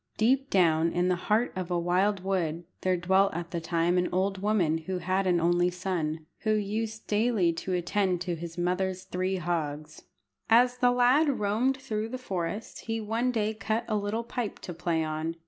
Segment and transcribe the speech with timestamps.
[0.17, 4.09] Deep down in the heart of a wild wood there dwelt at that time an
[4.11, 9.03] old woman who had an only son, who used daily to attend to his mother's
[9.03, 10.05] three hogs.
[10.49, 14.73] As the lad roamed through the forest, he one day cut a little pipe to
[14.73, 15.35] play on.